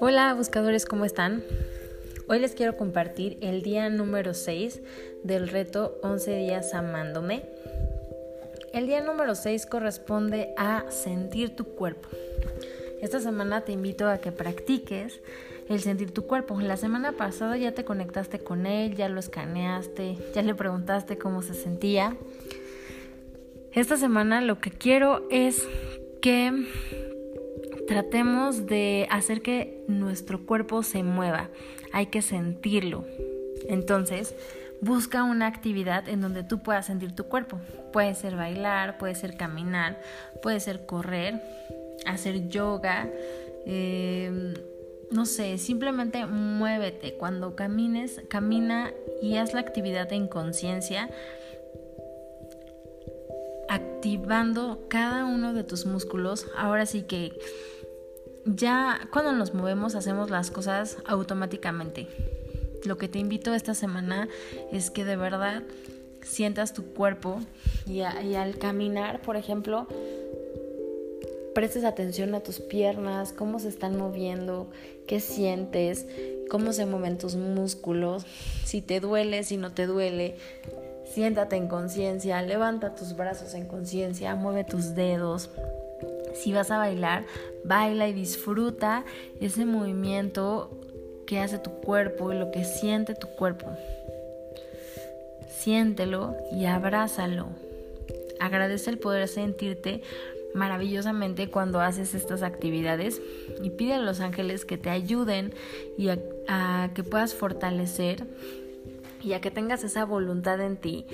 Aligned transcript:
Hola 0.00 0.34
buscadores, 0.34 0.86
¿cómo 0.86 1.04
están? 1.04 1.42
Hoy 2.28 2.38
les 2.38 2.54
quiero 2.54 2.76
compartir 2.76 3.36
el 3.40 3.62
día 3.62 3.90
número 3.90 4.32
6 4.32 4.80
del 5.24 5.48
reto 5.48 5.98
11 6.02 6.36
días 6.36 6.72
amándome. 6.74 7.42
El 8.72 8.86
día 8.86 9.02
número 9.02 9.34
6 9.34 9.66
corresponde 9.66 10.54
a 10.56 10.90
sentir 10.90 11.54
tu 11.54 11.64
cuerpo. 11.64 12.08
Esta 13.02 13.20
semana 13.20 13.64
te 13.64 13.72
invito 13.72 14.08
a 14.08 14.18
que 14.18 14.32
practiques 14.32 15.20
el 15.68 15.80
sentir 15.80 16.12
tu 16.12 16.26
cuerpo. 16.26 16.58
La 16.60 16.76
semana 16.76 17.12
pasada 17.12 17.56
ya 17.56 17.72
te 17.72 17.84
conectaste 17.84 18.38
con 18.38 18.66
él, 18.66 18.96
ya 18.96 19.08
lo 19.08 19.20
escaneaste, 19.20 20.16
ya 20.34 20.42
le 20.42 20.54
preguntaste 20.54 21.18
cómo 21.18 21.42
se 21.42 21.54
sentía. 21.54 22.16
Esta 23.78 23.96
semana 23.96 24.40
lo 24.40 24.60
que 24.60 24.72
quiero 24.72 25.24
es 25.30 25.64
que 26.20 26.66
tratemos 27.86 28.66
de 28.66 29.06
hacer 29.08 29.40
que 29.40 29.84
nuestro 29.86 30.44
cuerpo 30.46 30.82
se 30.82 31.04
mueva. 31.04 31.48
Hay 31.92 32.06
que 32.06 32.20
sentirlo. 32.20 33.04
Entonces, 33.68 34.34
busca 34.80 35.22
una 35.22 35.46
actividad 35.46 36.08
en 36.08 36.20
donde 36.20 36.42
tú 36.42 36.58
puedas 36.58 36.86
sentir 36.86 37.14
tu 37.14 37.26
cuerpo. 37.26 37.60
Puede 37.92 38.16
ser 38.16 38.34
bailar, 38.34 38.98
puede 38.98 39.14
ser 39.14 39.36
caminar, 39.36 40.02
puede 40.42 40.58
ser 40.58 40.84
correr, 40.84 41.40
hacer 42.04 42.48
yoga. 42.48 43.08
Em, 43.64 44.54
no 45.12 45.24
sé, 45.24 45.56
simplemente 45.56 46.26
muévete. 46.26 47.14
Cuando 47.14 47.54
camines, 47.54 48.22
camina 48.28 48.90
y 49.22 49.36
haz 49.36 49.54
la 49.54 49.60
actividad 49.60 50.12
en 50.12 50.26
conciencia 50.26 51.08
activando 53.98 54.86
cada 54.86 55.24
uno 55.24 55.52
de 55.52 55.64
tus 55.64 55.84
músculos. 55.84 56.46
Ahora 56.56 56.86
sí 56.86 57.02
que 57.02 57.36
ya 58.44 59.00
cuando 59.12 59.32
nos 59.32 59.54
movemos 59.54 59.96
hacemos 59.96 60.30
las 60.30 60.52
cosas 60.52 60.98
automáticamente. 61.04 62.06
Lo 62.84 62.96
que 62.96 63.08
te 63.08 63.18
invito 63.18 63.52
esta 63.54 63.74
semana 63.74 64.28
es 64.70 64.92
que 64.92 65.04
de 65.04 65.16
verdad 65.16 65.64
sientas 66.22 66.74
tu 66.74 66.84
cuerpo 66.94 67.40
y, 67.86 68.02
al 68.02 68.56
caminar, 68.58 69.20
por 69.20 69.34
ejemplo, 69.34 69.88
prestes 71.52 71.82
atención 71.82 72.36
a 72.36 72.40
tus 72.40 72.60
piernas, 72.60 73.32
cómo 73.32 73.58
se 73.58 73.68
están 73.68 73.96
moviendo, 73.96 74.70
qué 75.08 75.18
sientes, 75.18 76.06
cómo 76.48 76.72
se 76.72 76.86
mueven 76.86 77.18
tus 77.18 77.34
músculos, 77.34 78.24
si 78.64 78.80
te 78.80 79.00
duele, 79.00 79.42
si 79.42 79.56
no 79.56 79.72
te 79.72 79.86
duele. 79.86 80.36
Siéntate 81.18 81.56
en 81.56 81.66
conciencia, 81.66 82.40
levanta 82.42 82.94
tus 82.94 83.16
brazos 83.16 83.52
en 83.54 83.66
conciencia, 83.66 84.36
mueve 84.36 84.62
tus 84.62 84.94
dedos, 84.94 85.50
si 86.32 86.52
vas 86.52 86.70
a 86.70 86.78
bailar, 86.78 87.24
baila 87.64 88.06
y 88.06 88.12
disfruta 88.12 89.04
ese 89.40 89.64
movimiento 89.64 90.70
que 91.26 91.40
hace 91.40 91.58
tu 91.58 91.72
cuerpo 91.72 92.32
y 92.32 92.38
lo 92.38 92.52
que 92.52 92.64
siente 92.64 93.16
tu 93.16 93.26
cuerpo. 93.26 93.66
Siéntelo 95.48 96.36
y 96.52 96.66
abrázalo. 96.66 97.48
Agradece 98.38 98.88
el 98.90 98.98
poder 99.00 99.26
sentirte 99.26 100.02
maravillosamente 100.54 101.50
cuando 101.50 101.80
haces 101.80 102.14
estas 102.14 102.44
actividades 102.44 103.20
y 103.60 103.70
pide 103.70 103.94
a 103.94 103.98
los 103.98 104.20
ángeles 104.20 104.64
que 104.64 104.78
te 104.78 104.90
ayuden 104.90 105.52
y 105.96 106.10
a, 106.10 106.90
que 106.94 107.02
puedas 107.02 107.34
fortalecer 107.34 108.24
y 109.22 109.32
a 109.32 109.40
que 109.40 109.50
tengas 109.50 109.84
esa 109.84 110.04
voluntad 110.04 110.60
en 110.60 110.76
ti 110.76 111.06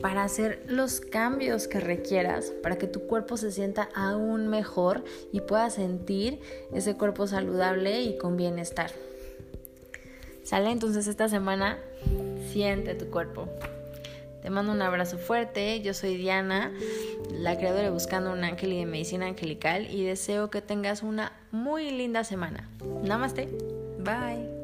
para 0.00 0.24
hacer 0.24 0.62
los 0.66 1.00
cambios 1.00 1.68
que 1.68 1.80
requieras 1.80 2.52
para 2.62 2.76
que 2.78 2.86
tu 2.86 3.06
cuerpo 3.06 3.36
se 3.36 3.50
sienta 3.52 3.88
aún 3.94 4.48
mejor 4.48 5.04
y 5.32 5.40
puedas 5.40 5.74
sentir 5.74 6.40
ese 6.72 6.94
cuerpo 6.94 7.26
saludable 7.26 8.02
y 8.02 8.18
con 8.18 8.36
bienestar. 8.36 8.90
¿Sale? 10.44 10.70
Entonces 10.70 11.06
esta 11.06 11.28
semana 11.28 11.78
siente 12.50 12.94
tu 12.94 13.06
cuerpo. 13.06 13.48
Te 14.42 14.50
mando 14.50 14.72
un 14.72 14.82
abrazo 14.82 15.18
fuerte. 15.18 15.80
Yo 15.82 15.94
soy 15.94 16.16
Diana, 16.16 16.72
la 17.30 17.56
creadora 17.56 17.84
de 17.84 17.90
Buscando 17.90 18.32
un 18.32 18.42
Ángel 18.42 18.72
y 18.72 18.78
de 18.80 18.86
Medicina 18.86 19.26
Angelical 19.26 19.88
y 19.88 20.04
deseo 20.04 20.50
que 20.50 20.60
tengas 20.60 21.02
una 21.02 21.32
muy 21.52 21.90
linda 21.92 22.24
semana. 22.24 22.68
Namaste. 23.04 23.48
Bye. 24.00 24.61